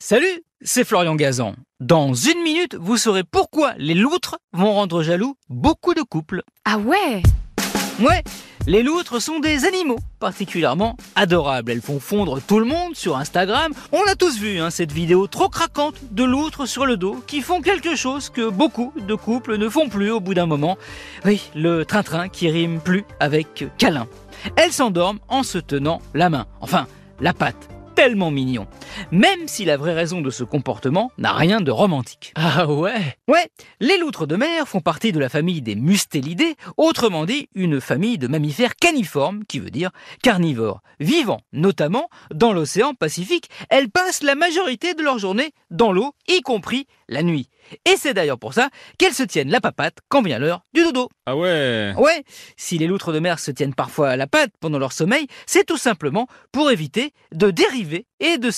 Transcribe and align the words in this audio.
Salut, 0.00 0.44
c'est 0.60 0.84
Florian 0.84 1.16
Gazan. 1.16 1.56
Dans 1.80 2.14
une 2.14 2.40
minute, 2.44 2.76
vous 2.76 2.96
saurez 2.96 3.24
pourquoi 3.24 3.74
les 3.78 3.94
loutres 3.94 4.38
vont 4.52 4.72
rendre 4.72 5.02
jaloux 5.02 5.34
beaucoup 5.48 5.92
de 5.92 6.02
couples. 6.02 6.42
Ah 6.64 6.78
ouais? 6.78 7.20
Ouais, 7.98 8.22
les 8.68 8.84
loutres 8.84 9.20
sont 9.20 9.40
des 9.40 9.64
animaux 9.64 9.98
particulièrement 10.20 10.96
adorables. 11.16 11.72
Elles 11.72 11.82
font 11.82 11.98
fondre 11.98 12.40
tout 12.40 12.60
le 12.60 12.64
monde 12.64 12.94
sur 12.94 13.16
Instagram. 13.16 13.72
On 13.90 14.06
a 14.06 14.14
tous 14.14 14.38
vu 14.38 14.60
hein, 14.60 14.70
cette 14.70 14.92
vidéo 14.92 15.26
trop 15.26 15.48
craquante 15.48 15.96
de 16.12 16.22
loutres 16.22 16.68
sur 16.68 16.86
le 16.86 16.96
dos 16.96 17.20
qui 17.26 17.40
font 17.40 17.60
quelque 17.60 17.96
chose 17.96 18.30
que 18.30 18.50
beaucoup 18.50 18.92
de 19.04 19.16
couples 19.16 19.58
ne 19.58 19.68
font 19.68 19.88
plus 19.88 20.12
au 20.12 20.20
bout 20.20 20.34
d'un 20.34 20.46
moment. 20.46 20.78
Oui, 21.24 21.50
le 21.56 21.84
train-train 21.84 22.28
qui 22.28 22.48
rime 22.48 22.78
plus 22.78 23.04
avec 23.18 23.64
câlin. 23.78 24.06
Elles 24.54 24.72
s'endorment 24.72 25.18
en 25.26 25.42
se 25.42 25.58
tenant 25.58 26.00
la 26.14 26.30
main. 26.30 26.46
Enfin, 26.60 26.86
la 27.20 27.32
patte 27.32 27.68
tellement 27.98 28.30
mignon. 28.30 28.68
Même 29.12 29.46
si 29.46 29.64
la 29.64 29.76
vraie 29.76 29.94
raison 29.94 30.20
de 30.20 30.30
ce 30.30 30.44
comportement 30.44 31.10
n'a 31.18 31.32
rien 31.32 31.60
de 31.60 31.70
romantique. 31.70 32.32
Ah 32.34 32.66
ouais? 32.66 33.16
Ouais, 33.28 33.48
les 33.80 33.98
loutres 33.98 34.26
de 34.26 34.36
mer 34.36 34.66
font 34.68 34.80
partie 34.80 35.12
de 35.12 35.18
la 35.18 35.28
famille 35.28 35.62
des 35.62 35.74
mustélidés, 35.74 36.56
autrement 36.76 37.24
dit 37.24 37.48
une 37.54 37.80
famille 37.80 38.18
de 38.18 38.28
mammifères 38.28 38.76
caniformes, 38.76 39.44
qui 39.44 39.58
veut 39.58 39.70
dire 39.70 39.90
carnivores. 40.22 40.82
Vivant 41.00 41.40
notamment 41.52 42.08
dans 42.32 42.52
l'océan 42.52 42.94
Pacifique, 42.94 43.48
elles 43.70 43.90
passent 43.90 44.22
la 44.22 44.34
majorité 44.34 44.94
de 44.94 45.02
leur 45.02 45.18
journée 45.18 45.52
dans 45.70 45.92
l'eau, 45.92 46.14
y 46.26 46.40
compris 46.40 46.86
la 47.08 47.22
nuit. 47.22 47.48
Et 47.84 47.96
c'est 47.96 48.14
d'ailleurs 48.14 48.38
pour 48.38 48.54
ça 48.54 48.70
qu'elles 48.98 49.14
se 49.14 49.22
tiennent 49.22 49.50
la 49.50 49.60
papate 49.60 49.98
quand 50.08 50.22
vient 50.22 50.38
l'heure 50.38 50.62
du 50.74 50.82
dodo. 50.82 51.08
Ah 51.26 51.36
ouais 51.36 51.92
Ouais, 51.96 52.24
si 52.56 52.78
les 52.78 52.86
loutres 52.86 53.12
de 53.12 53.18
mer 53.18 53.38
se 53.38 53.50
tiennent 53.50 53.74
parfois 53.74 54.16
la 54.16 54.26
patte 54.26 54.52
pendant 54.60 54.78
leur 54.78 54.92
sommeil, 54.92 55.26
c'est 55.46 55.66
tout 55.66 55.76
simplement 55.76 56.26
pour 56.52 56.70
éviter 56.70 57.12
de 57.32 57.50
dériver 57.50 58.06
et 58.20 58.38
de 58.38 58.50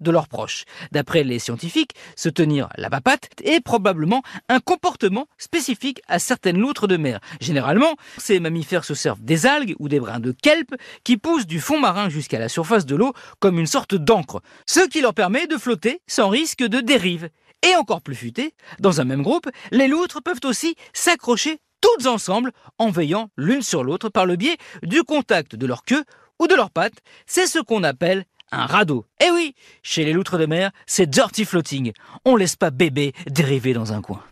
de 0.00 0.10
leurs 0.10 0.28
proches. 0.28 0.64
D'après 0.90 1.24
les 1.24 1.38
scientifiques, 1.38 1.92
se 2.16 2.28
tenir 2.28 2.68
la 2.76 2.90
papate 2.90 3.28
est 3.42 3.60
probablement 3.60 4.22
un 4.48 4.60
comportement 4.60 5.26
spécifique 5.38 6.02
à 6.08 6.18
certaines 6.18 6.58
loutres 6.58 6.88
de 6.88 6.96
mer. 6.96 7.20
Généralement, 7.40 7.96
ces 8.18 8.40
mammifères 8.40 8.84
se 8.84 8.94
servent 8.94 9.22
des 9.22 9.46
algues 9.46 9.74
ou 9.78 9.88
des 9.88 10.00
brins 10.00 10.20
de 10.20 10.32
kelp 10.32 10.74
qui 11.04 11.16
poussent 11.16 11.46
du 11.46 11.60
fond 11.60 11.80
marin 11.80 12.08
jusqu'à 12.08 12.38
la 12.38 12.48
surface 12.48 12.86
de 12.86 12.96
l'eau 12.96 13.12
comme 13.40 13.58
une 13.58 13.66
sorte 13.66 13.94
d'encre, 13.94 14.42
ce 14.66 14.86
qui 14.88 15.00
leur 15.00 15.14
permet 15.14 15.46
de 15.46 15.56
flotter 15.56 16.00
sans 16.06 16.28
risque 16.28 16.62
de 16.62 16.80
dérive. 16.80 17.30
Et 17.62 17.74
encore 17.76 18.02
plus 18.02 18.16
futé, 18.16 18.54
dans 18.80 19.00
un 19.00 19.04
même 19.04 19.22
groupe, 19.22 19.48
les 19.70 19.86
loutres 19.86 20.22
peuvent 20.22 20.40
aussi 20.44 20.74
s'accrocher 20.92 21.60
toutes 21.80 22.06
ensemble 22.06 22.52
en 22.78 22.90
veillant 22.90 23.30
l'une 23.36 23.62
sur 23.62 23.84
l'autre 23.84 24.08
par 24.08 24.26
le 24.26 24.36
biais 24.36 24.56
du 24.82 25.02
contact 25.02 25.56
de 25.56 25.66
leur 25.66 25.84
queue 25.84 26.04
ou 26.38 26.48
de 26.48 26.54
leurs 26.54 26.70
pattes. 26.70 26.98
C'est 27.26 27.46
ce 27.46 27.60
qu'on 27.60 27.84
appelle 27.84 28.24
un 28.52 28.66
radeau. 28.66 29.06
Eh 29.24 29.30
oui, 29.30 29.54
chez 29.82 30.04
les 30.04 30.12
loutres 30.12 30.38
de 30.38 30.46
mer, 30.46 30.70
c'est 30.86 31.08
dirty 31.08 31.44
floating. 31.44 31.92
On 32.24 32.36
laisse 32.36 32.56
pas 32.56 32.70
bébé 32.70 33.12
dériver 33.26 33.72
dans 33.72 33.92
un 33.92 34.00
coin. 34.00 34.22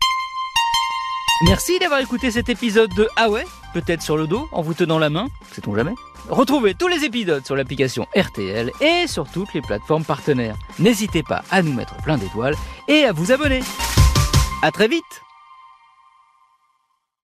Merci 1.45 1.79
d'avoir 1.79 1.99
écouté 1.99 2.29
cet 2.29 2.49
épisode 2.49 2.93
de 2.93 3.07
Ah 3.15 3.29
ouais, 3.29 3.45
peut-être 3.73 4.03
sur 4.03 4.15
le 4.15 4.27
dos, 4.27 4.47
en 4.51 4.61
vous 4.61 4.75
tenant 4.75 4.99
la 4.99 5.09
main, 5.09 5.27
sait-on 5.53 5.75
jamais 5.75 5.95
Retrouvez 6.29 6.75
tous 6.75 6.87
les 6.87 7.03
épisodes 7.03 7.43
sur 7.43 7.55
l'application 7.55 8.07
RTL 8.15 8.71
et 8.79 9.07
sur 9.07 9.29
toutes 9.29 9.53
les 9.55 9.61
plateformes 9.61 10.05
partenaires. 10.05 10.55
N'hésitez 10.77 11.23
pas 11.23 11.43
à 11.49 11.63
nous 11.63 11.73
mettre 11.73 11.97
plein 12.03 12.17
d'étoiles 12.17 12.55
et 12.87 13.05
à 13.05 13.11
vous 13.11 13.31
abonner. 13.31 13.61
À 14.61 14.71
très 14.71 14.87
vite 14.87 15.23